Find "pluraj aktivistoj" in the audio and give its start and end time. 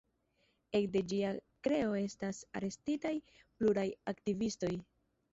3.59-4.73